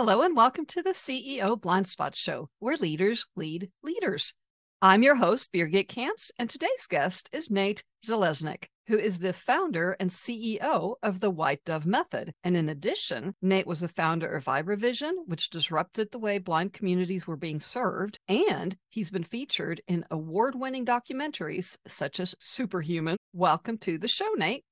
[0.00, 4.32] Hello, and welcome to the CEO Blind Spot Show, where leaders lead leaders.
[4.80, 9.96] I'm your host, Birgit Kamps, and today's guest is Nate Zeleznick, who is the founder
[9.98, 12.32] and CEO of the White Dove Method.
[12.44, 17.26] And in addition, Nate was the founder of VibraVision, which disrupted the way blind communities
[17.26, 18.20] were being served.
[18.28, 23.16] And he's been featured in award winning documentaries such as Superhuman.
[23.32, 24.62] Welcome to the show, Nate.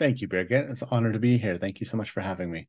[0.00, 0.72] Thank you, Birgit.
[0.72, 1.56] It's an honor to be here.
[1.56, 2.66] Thank you so much for having me.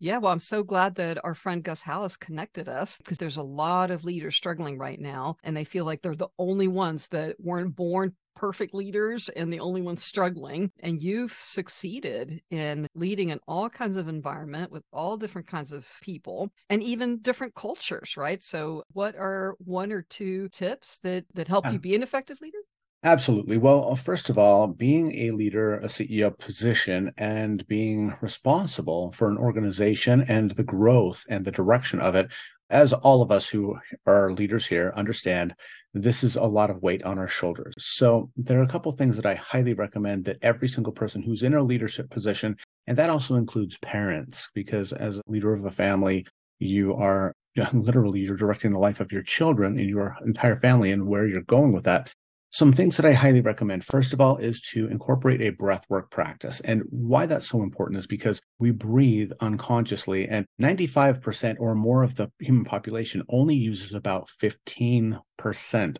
[0.00, 3.42] Yeah, well, I'm so glad that our friend Gus Hallis connected us because there's a
[3.42, 7.36] lot of leaders struggling right now, and they feel like they're the only ones that
[7.40, 10.70] weren't born perfect leaders and the only ones struggling.
[10.78, 15.88] And you've succeeded in leading in all kinds of environment with all different kinds of
[16.00, 18.40] people and even different cultures, right?
[18.40, 22.58] So, what are one or two tips that that helped you be an effective leader?
[23.04, 23.58] Absolutely.
[23.58, 29.28] Well, uh, first of all, being a leader, a CEO position, and being responsible for
[29.28, 32.32] an organization and the growth and the direction of it,
[32.70, 35.54] as all of us who are leaders here understand,
[35.94, 37.72] this is a lot of weight on our shoulders.
[37.78, 41.44] So, there are a couple things that I highly recommend that every single person who's
[41.44, 42.56] in a leadership position,
[42.88, 46.26] and that also includes parents, because as a leader of a family,
[46.58, 47.32] you are
[47.72, 51.42] literally you're directing the life of your children and your entire family and where you're
[51.42, 52.12] going with that
[52.50, 56.10] some things that I highly recommend, first of all, is to incorporate a breath work
[56.10, 56.60] practice.
[56.60, 62.14] And why that's so important is because we breathe unconsciously, and 95% or more of
[62.14, 65.18] the human population only uses about 15%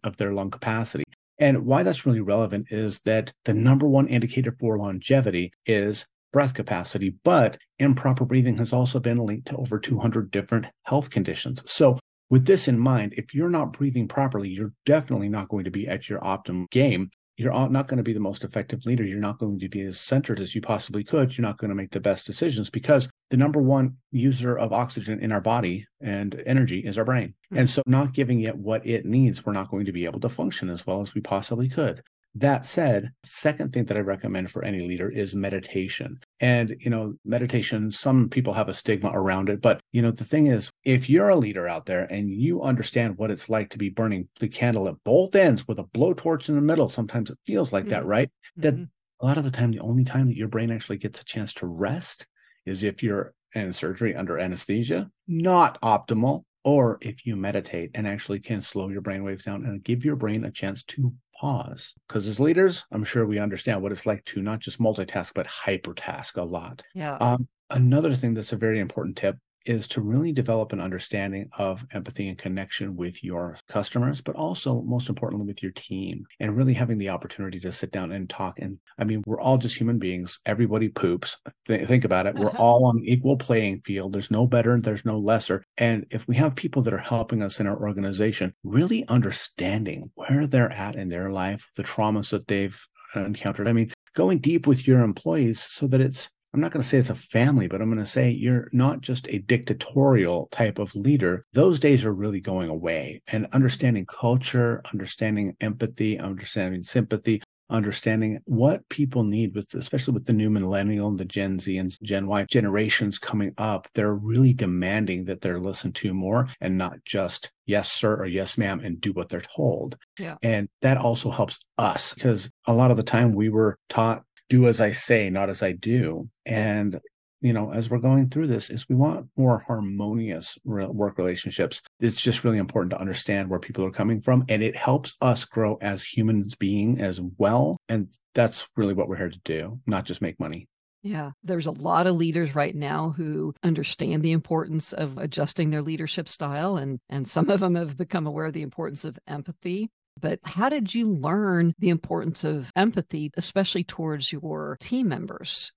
[0.04, 1.04] of their lung capacity.
[1.38, 6.54] And why that's really relevant is that the number one indicator for longevity is breath
[6.54, 11.62] capacity, but improper breathing has also been linked to over 200 different health conditions.
[11.66, 11.98] So
[12.30, 15.88] with this in mind, if you're not breathing properly, you're definitely not going to be
[15.88, 17.10] at your optimum game.
[17.36, 19.04] You're not going to be the most effective leader.
[19.04, 21.38] You're not going to be as centered as you possibly could.
[21.38, 25.20] You're not going to make the best decisions because the number one user of oxygen
[25.20, 27.28] in our body and energy is our brain.
[27.28, 27.58] Mm-hmm.
[27.58, 30.28] And so, not giving it what it needs, we're not going to be able to
[30.28, 32.02] function as well as we possibly could.
[32.34, 36.20] That said, second thing that I recommend for any leader is meditation.
[36.38, 39.60] And, you know, meditation, some people have a stigma around it.
[39.60, 43.16] But, you know, the thing is, if you're a leader out there and you understand
[43.18, 46.54] what it's like to be burning the candle at both ends with a blowtorch in
[46.54, 47.92] the middle, sometimes it feels like mm-hmm.
[47.92, 48.30] that, right?
[48.58, 48.60] Mm-hmm.
[48.60, 48.88] That
[49.20, 51.52] a lot of the time, the only time that your brain actually gets a chance
[51.54, 52.26] to rest
[52.66, 56.44] is if you're in surgery under anesthesia, not optimal.
[56.64, 60.16] Or if you meditate and actually can slow your brain waves down and give your
[60.16, 61.94] brain a chance to pause.
[62.06, 65.46] Because as leaders, I'm sure we understand what it's like to not just multitask, but
[65.46, 66.82] hypertask a lot.
[66.94, 67.16] Yeah.
[67.16, 69.36] Um, another thing that's a very important tip
[69.68, 74.82] is to really develop an understanding of empathy and connection with your customers, but also
[74.82, 78.58] most importantly with your team and really having the opportunity to sit down and talk.
[78.58, 80.38] And I mean, we're all just human beings.
[80.46, 81.36] Everybody poops.
[81.66, 82.34] Th- think about it.
[82.34, 82.62] We're uh-huh.
[82.62, 84.12] all on equal playing field.
[84.12, 85.64] There's no better, there's no lesser.
[85.76, 90.46] And if we have people that are helping us in our organization, really understanding where
[90.46, 92.78] they're at in their life, the traumas that they've
[93.14, 93.68] encountered.
[93.68, 96.98] I mean, going deep with your employees so that it's I'm not going to say
[96.98, 100.94] it's a family, but I'm going to say you're not just a dictatorial type of
[100.94, 101.44] leader.
[101.52, 103.22] Those days are really going away.
[103.28, 110.32] And understanding culture, understanding empathy, understanding sympathy, understanding what people need with especially with the
[110.32, 115.24] new millennial and the gen z and gen y generations coming up they're really demanding
[115.24, 119.12] that they're listened to more and not just yes sir or yes ma'am and do
[119.12, 120.36] what they're told yeah.
[120.42, 124.66] and that also helps us because a lot of the time we were taught do
[124.66, 126.28] as I say, not as I do.
[126.46, 127.00] And
[127.40, 131.80] you know, as we're going through this, is we want more harmonious work relationships.
[132.00, 135.44] It's just really important to understand where people are coming from, and it helps us
[135.44, 137.76] grow as humans being as well.
[137.88, 140.68] And that's really what we're here to do, not just make money.
[141.02, 145.82] Yeah, there's a lot of leaders right now who understand the importance of adjusting their
[145.82, 149.90] leadership style and and some of them have become aware of the importance of empathy
[150.20, 155.72] but how did you learn the importance of empathy, especially towards your team members?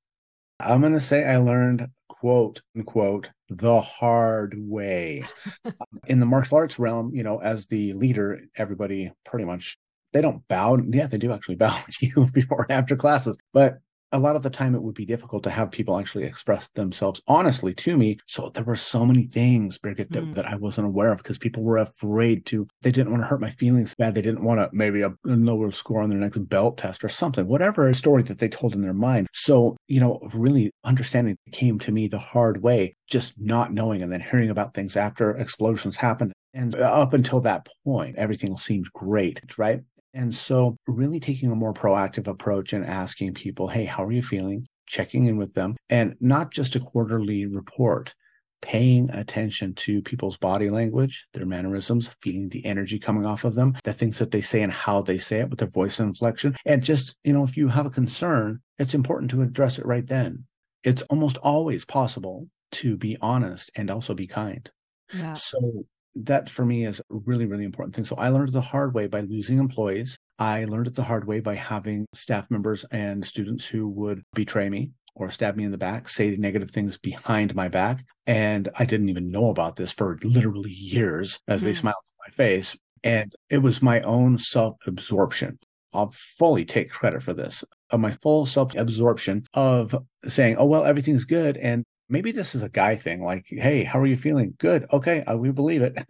[0.59, 5.23] I'm going to say I learned, quote unquote, the hard way.
[5.63, 9.77] Um, in the martial arts realm, you know, as the leader, everybody pretty much
[10.11, 10.79] they don't bow.
[10.89, 13.79] Yeah, they do actually bow to you before and after classes, but
[14.11, 17.21] a lot of the time it would be difficult to have people actually express themselves
[17.27, 18.17] honestly to me.
[18.27, 20.33] So there were so many things, Birgit, that, mm.
[20.35, 23.41] that I wasn't aware of because people were afraid to, they didn't want to hurt
[23.41, 24.15] my feelings bad.
[24.15, 27.09] They didn't want to maybe a, a lower score on their next belt test or
[27.09, 29.27] something, whatever story that they told in their mind.
[29.33, 34.11] So, you know, really understanding came to me the hard way, just not knowing and
[34.11, 36.33] then hearing about things after explosions happened.
[36.53, 39.81] And up until that point, everything seemed great, right?
[40.13, 44.21] And so, really taking a more proactive approach and asking people, hey, how are you
[44.21, 44.67] feeling?
[44.87, 48.13] Checking in with them, and not just a quarterly report,
[48.61, 53.75] paying attention to people's body language, their mannerisms, feeling the energy coming off of them,
[53.83, 56.55] the things that they say and how they say it with their voice inflection.
[56.65, 60.05] And just, you know, if you have a concern, it's important to address it right
[60.05, 60.45] then.
[60.83, 64.69] It's almost always possible to be honest and also be kind.
[65.13, 65.33] Yeah.
[65.33, 65.85] So
[66.15, 68.05] that for me is a really, really important thing.
[68.05, 70.17] So I learned the hard way by losing employees.
[70.39, 74.69] I learned it the hard way by having staff members and students who would betray
[74.69, 78.03] me or stab me in the back, say negative things behind my back.
[78.27, 81.77] And I didn't even know about this for literally years as they hmm.
[81.77, 82.75] smiled in my face.
[83.03, 85.59] And it was my own self absorption.
[85.93, 90.85] I'll fully take credit for this of my full self absorption of saying, oh, well,
[90.85, 91.57] everything's good.
[91.57, 94.53] And maybe this is a guy thing like hey how are you feeling?
[94.59, 94.85] Good.
[94.91, 95.93] Okay uh, we believe it.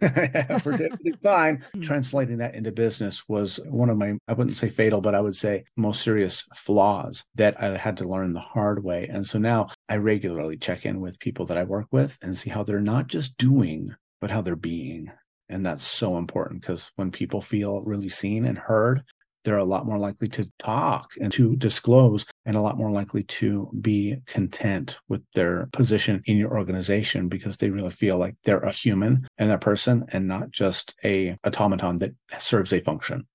[0.64, 1.64] We're definitely fine.
[1.74, 1.80] Hmm.
[1.80, 5.36] translating that into business was one of my i wouldn't say fatal but i would
[5.36, 9.06] say most serious flaws that i had to learn the hard way.
[9.08, 12.50] And so now i regularly check in with people that i work with and see
[12.50, 15.10] how they're not just doing but how they're being.
[15.48, 19.02] And that's so important because when people feel really seen and heard
[19.44, 23.22] they're a lot more likely to talk and to disclose and a lot more likely
[23.24, 28.60] to be content with their position in your organization because they really feel like they're
[28.60, 33.26] a human and a person and not just a automaton that serves a function.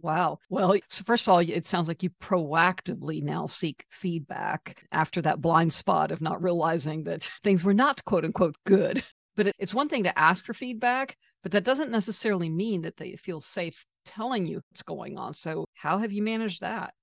[0.00, 0.38] Wow.
[0.50, 5.40] Well, so first of all, it sounds like you proactively now seek feedback after that
[5.40, 9.02] blind spot of not realizing that things were not quote unquote good.
[9.36, 13.16] But it's one thing to ask for feedback, but that doesn't necessarily mean that they
[13.16, 15.34] feel safe telling you what's going on.
[15.34, 16.94] So, how have you managed that?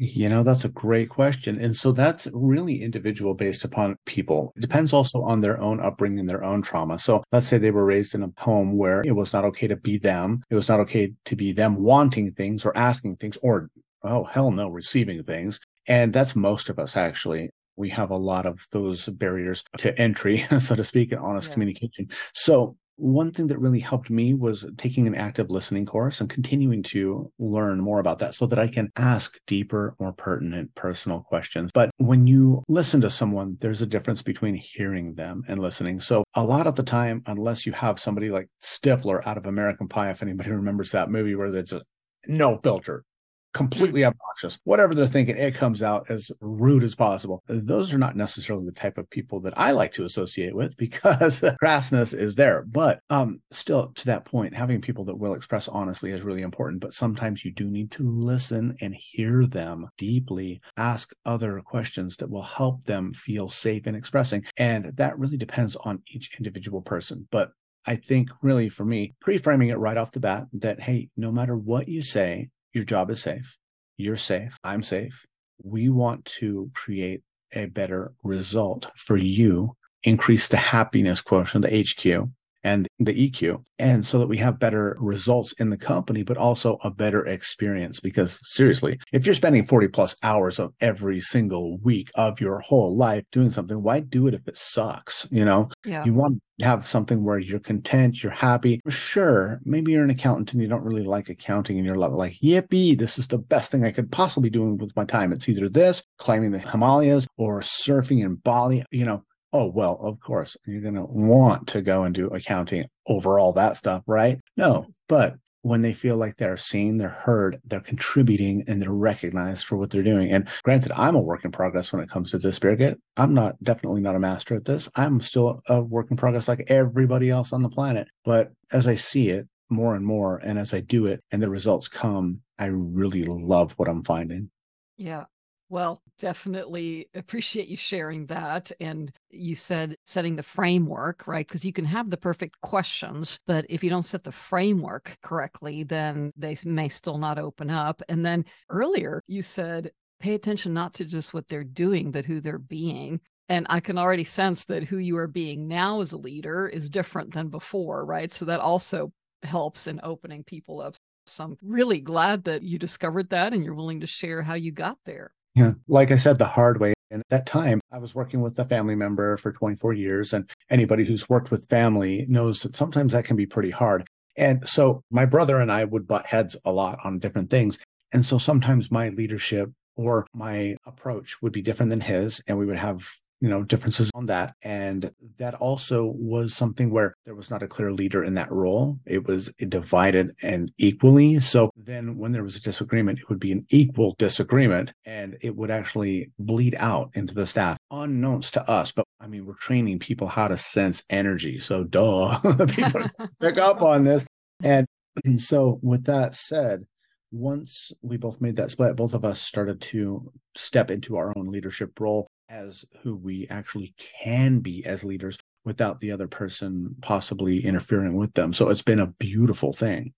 [0.00, 1.60] You know, that's a great question.
[1.60, 4.52] And so that's really individual based upon people.
[4.56, 7.00] It depends also on their own upbringing, their own trauma.
[7.00, 9.76] So let's say they were raised in a home where it was not okay to
[9.76, 10.44] be them.
[10.50, 13.70] It was not okay to be them wanting things or asking things or,
[14.04, 15.58] oh, hell no, receiving things.
[15.88, 17.50] And that's most of us actually.
[17.74, 21.54] We have a lot of those barriers to entry, so to speak, in honest yeah.
[21.54, 22.08] communication.
[22.34, 26.82] So one thing that really helped me was taking an active listening course and continuing
[26.82, 31.70] to learn more about that so that I can ask deeper, more pertinent personal questions.
[31.72, 36.00] But when you listen to someone, there's a difference between hearing them and listening.
[36.00, 39.88] So a lot of the time, unless you have somebody like Stifler out of American
[39.88, 41.82] Pie, if anybody remembers that movie where there's a
[42.26, 43.04] no filter,
[43.52, 44.58] completely obnoxious.
[44.64, 47.42] Whatever they're thinking, it comes out as rude as possible.
[47.46, 51.40] Those are not necessarily the type of people that I like to associate with because
[51.40, 52.64] the crassness is there.
[52.66, 56.80] But um, still, to that point, having people that will express honestly is really important.
[56.80, 62.30] But sometimes you do need to listen and hear them deeply, ask other questions that
[62.30, 64.44] will help them feel safe in expressing.
[64.56, 67.26] And that really depends on each individual person.
[67.30, 67.52] But
[67.86, 71.32] I think really for me, pre framing it right off the bat that, hey, no
[71.32, 73.56] matter what you say, your job is safe.
[73.96, 74.56] You're safe.
[74.62, 75.26] I'm safe.
[75.62, 77.22] We want to create
[77.52, 82.28] a better result for you, increase the happiness quotient, the HQ,
[82.64, 83.62] and the EQ.
[83.78, 88.00] And so that we have better results in the company, but also a better experience.
[88.00, 92.96] Because seriously, if you're spending 40 plus hours of every single week of your whole
[92.96, 95.26] life doing something, why do it if it sucks?
[95.30, 96.04] You know, yeah.
[96.04, 98.80] you want to have something where you're content, you're happy.
[98.88, 102.98] Sure, maybe you're an accountant and you don't really like accounting and you're like, yippee,
[102.98, 105.32] this is the best thing I could possibly do with my time.
[105.32, 108.84] It's either this, climbing the Himalayas, or surfing in Bali.
[108.90, 112.84] You know, oh well of course you're going to want to go and do accounting
[113.06, 114.38] over all that stuff right?
[114.56, 119.66] No but when they feel like they're seen they're heard they're contributing and they're recognized
[119.66, 120.30] for what they're doing.
[120.30, 123.62] And granted i'm a work in progress when it comes to this Birgit i'm not
[123.62, 124.88] definitely not a master at this.
[124.94, 128.08] I'm still a work in progress like everybody else on the planet.
[128.24, 131.50] But as i see it more and more and as i do it and the
[131.50, 134.50] results come i really love what i'm finding.
[134.96, 135.24] Yeah
[135.68, 138.72] well, definitely appreciate you sharing that.
[138.80, 141.46] And you said setting the framework, right?
[141.46, 145.82] Because you can have the perfect questions, but if you don't set the framework correctly,
[145.82, 148.02] then they may still not open up.
[148.08, 152.40] And then earlier, you said pay attention not to just what they're doing, but who
[152.40, 153.20] they're being.
[153.48, 156.90] And I can already sense that who you are being now as a leader is
[156.90, 158.30] different than before, right?
[158.30, 160.94] So that also helps in opening people up.
[161.26, 164.72] So I'm really glad that you discovered that and you're willing to share how you
[164.72, 165.32] got there.
[165.58, 165.72] Yeah.
[165.88, 166.94] Like I said, the hard way.
[167.10, 170.32] And at that time, I was working with a family member for 24 years.
[170.32, 174.06] And anybody who's worked with family knows that sometimes that can be pretty hard.
[174.36, 177.78] And so my brother and I would butt heads a lot on different things.
[178.12, 182.40] And so sometimes my leadership or my approach would be different than his.
[182.46, 183.08] And we would have
[183.40, 184.54] you know, differences on that.
[184.62, 188.98] And that also was something where there was not a clear leader in that role.
[189.06, 191.40] It was divided and equally.
[191.40, 195.56] So then when there was a disagreement, it would be an equal disagreement and it
[195.56, 198.92] would actually bleed out into the staff, unknowns to us.
[198.92, 201.60] But I mean, we're training people how to sense energy.
[201.60, 203.02] So duh, people
[203.40, 204.24] pick up on this.
[204.62, 204.86] And
[205.38, 206.86] so with that said,
[207.30, 211.52] once we both made that split, both of us started to step into our own
[211.52, 217.64] leadership role as who we actually can be as leaders without the other person possibly
[217.64, 218.52] interfering with them.
[218.52, 220.14] So it's been a beautiful thing.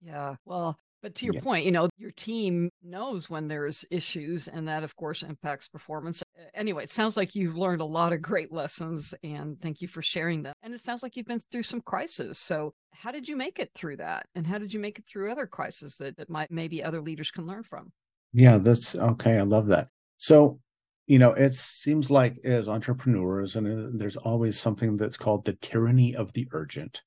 [0.00, 0.36] Yeah.
[0.44, 1.42] Well, but to your yeah.
[1.42, 6.22] point, you know, your team knows when there's issues, and that, of course, impacts performance.
[6.54, 10.00] Anyway, it sounds like you've learned a lot of great lessons, and thank you for
[10.00, 10.54] sharing them.
[10.62, 12.38] And it sounds like you've been through some crises.
[12.38, 14.24] So, how did you make it through that?
[14.34, 17.30] And how did you make it through other crises that, that might maybe other leaders
[17.30, 17.92] can learn from?
[18.32, 19.36] Yeah, that's okay.
[19.36, 19.88] I love that.
[20.16, 20.58] So,
[21.06, 25.54] you know, it seems like as entrepreneurs, and uh, there's always something that's called the
[25.54, 27.02] tyranny of the urgent.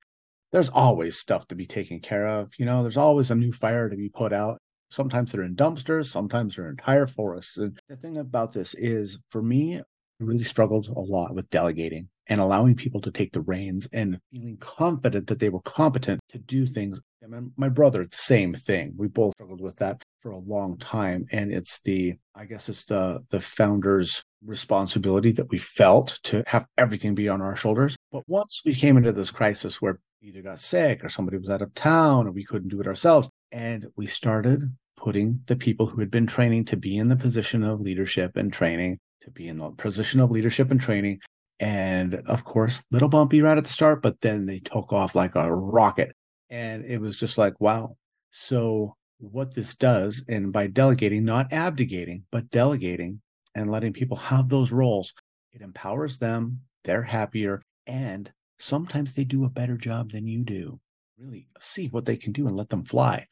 [0.52, 2.52] There's always stuff to be taken care of.
[2.58, 4.60] You know, there's always a new fire to be put out.
[4.90, 7.58] Sometimes they're in dumpsters, sometimes they're in entire forests.
[7.58, 9.84] And the thing about this is, for me, I
[10.20, 14.58] really struggled a lot with delegating and allowing people to take the reins and feeling
[14.58, 17.00] confident that they were competent to do things.
[17.28, 18.94] Mean, my brother, same thing.
[18.96, 21.26] We both struggled with that for a long time.
[21.32, 26.66] And it's the, I guess it's the the founder's responsibility that we felt to have
[26.78, 27.96] everything be on our shoulders.
[28.12, 31.62] But once we came into this crisis where either got sick or somebody was out
[31.62, 34.64] of town or we couldn't do it ourselves, and we started
[34.98, 38.52] putting the people who had been training to be in the position of leadership and
[38.52, 41.20] training, to be in the position of leadership and training,
[41.62, 45.36] and of course, little bumpy right at the start, but then they took off like
[45.36, 46.14] a rocket.
[46.50, 47.96] And it was just like, wow.
[48.32, 53.22] So, what this does, and by delegating, not abdicating, but delegating
[53.56, 55.14] and letting people have those roles,
[55.52, 56.62] it empowers them.
[56.84, 57.62] They're happier.
[57.88, 60.80] And sometimes they do a better job than you do.
[61.18, 63.26] Really see what they can do and let them fly.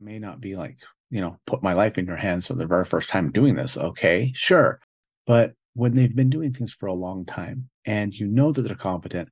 [0.00, 0.78] may not be like,
[1.10, 3.76] you know, put my life in your hands for the very first time doing this.
[3.76, 4.78] Okay, sure.
[5.26, 8.74] But when they've been doing things for a long time and you know that they're
[8.74, 9.28] competent,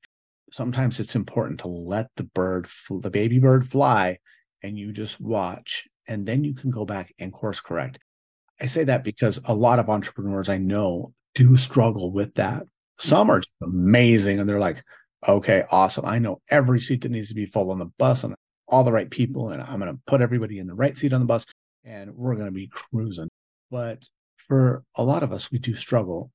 [0.50, 4.18] sometimes it's important to let the bird, the baby bird fly
[4.66, 7.98] and you just watch and then you can go back and course correct.
[8.60, 12.64] I say that because a lot of entrepreneurs I know do struggle with that.
[12.98, 14.82] Some are amazing and they're like,
[15.26, 16.04] okay, awesome.
[16.04, 18.34] I know every seat that needs to be full on the bus and
[18.68, 21.20] all the right people, and I'm going to put everybody in the right seat on
[21.20, 21.44] the bus
[21.84, 23.28] and we're going to be cruising.
[23.70, 24.04] But
[24.36, 26.30] for a lot of us, we do struggle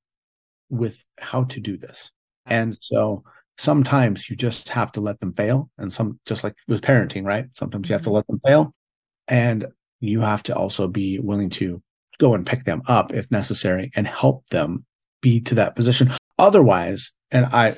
[0.70, 2.10] with how to do this.
[2.46, 3.24] And so
[3.58, 5.70] sometimes you just have to let them fail.
[5.78, 7.46] And some, just like with parenting, right?
[7.56, 8.16] Sometimes you have to mm-hmm.
[8.16, 8.74] let them fail.
[9.28, 9.66] And
[10.00, 11.82] you have to also be willing to
[12.18, 14.84] go and pick them up if necessary and help them
[15.20, 16.10] be to that position.
[16.38, 17.74] Otherwise, and I,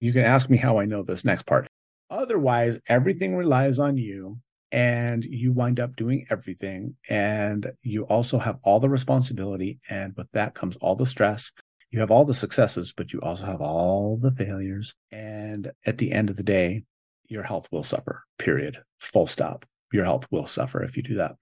[0.00, 1.68] you can ask me how I know this next part.
[2.10, 4.38] Otherwise, everything relies on you
[4.72, 6.96] and you wind up doing everything.
[7.08, 9.78] And you also have all the responsibility.
[9.88, 11.52] And with that comes all the stress
[11.90, 14.94] you have all the successes, but you also have all the failures.
[15.10, 16.84] And at the end of the day,
[17.28, 18.78] your health will suffer, period.
[19.00, 19.64] Full stop.
[19.92, 21.36] Your health will suffer if you do that.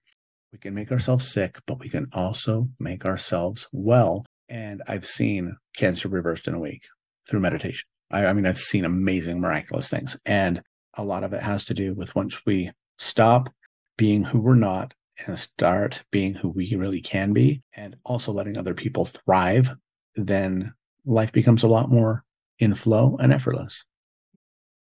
[0.51, 4.25] We can make ourselves sick, but we can also make ourselves well.
[4.47, 6.83] And I've seen cancer reversed in a week
[7.29, 7.85] through meditation.
[8.09, 10.17] I, I mean, I've seen amazing, miraculous things.
[10.25, 10.61] And
[10.93, 13.49] a lot of it has to do with once we stop
[13.97, 14.93] being who we're not
[15.25, 19.75] and start being who we really can be, and also letting other people thrive
[20.17, 20.73] then
[21.05, 22.23] life becomes a lot more
[22.59, 23.85] in flow and effortless.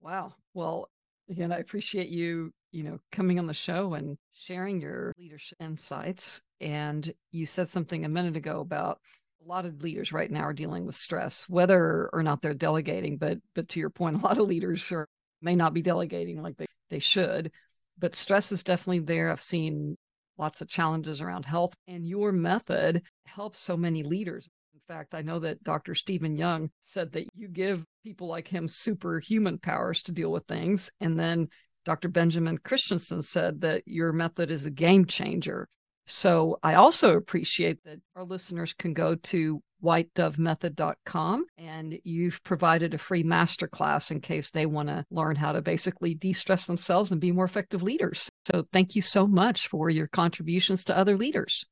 [0.00, 0.34] Wow.
[0.54, 0.88] Well,
[1.30, 6.42] again, I appreciate you, you know, coming on the show and sharing your leadership insights.
[6.60, 8.98] And you said something a minute ago about
[9.42, 13.16] a lot of leaders right now are dealing with stress, whether or not they're delegating.
[13.16, 15.06] But but to your point, a lot of leaders are,
[15.40, 17.50] may not be delegating like they, they should.
[17.98, 19.30] But stress is definitely there.
[19.30, 19.96] I've seen
[20.38, 24.48] lots of challenges around health, and your method helps so many leaders
[24.90, 25.94] fact, I know that Dr.
[25.94, 30.90] Stephen Young said that you give people like him superhuman powers to deal with things.
[31.00, 31.48] And then
[31.84, 32.08] Dr.
[32.08, 35.68] Benjamin Christensen said that your method is a game changer.
[36.06, 42.98] So I also appreciate that our listeners can go to whitedovemethod.com and you've provided a
[42.98, 47.30] free masterclass in case they want to learn how to basically de-stress themselves and be
[47.30, 48.28] more effective leaders.
[48.52, 51.64] So thank you so much for your contributions to other leaders.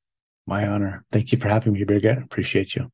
[0.47, 1.05] My honor.
[1.11, 2.23] Thank you for having me, Birgit.
[2.23, 2.91] Appreciate you.